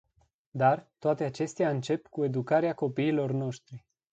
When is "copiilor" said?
2.73-3.31